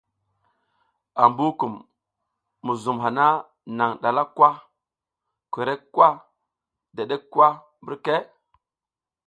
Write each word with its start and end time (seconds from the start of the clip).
Ambukum, 1.23 1.73
muzum 2.65 2.97
hana 3.05 3.25
nang 3.77 3.93
ɗalak 4.01 4.29
kwa, 4.35 4.49
korek 5.53 5.81
kwa 5.93 6.07
dedek 6.95 7.23
kwa 7.33 7.47
mbirka? 7.83 8.15